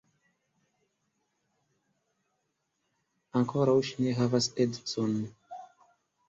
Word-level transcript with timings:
Ankoraŭ 3.41 3.77
ŝi 3.91 4.07
ne 4.07 4.15
havas 4.21 4.49
edzon. 4.67 5.15